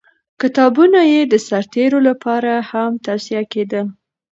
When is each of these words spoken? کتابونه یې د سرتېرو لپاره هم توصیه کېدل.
کتابونه 0.41 0.99
یې 1.11 1.21
د 1.27 1.33
سرتېرو 1.47 1.99
لپاره 2.09 2.51
هم 2.69 2.91
توصیه 3.05 3.43
کېدل. 3.53 3.85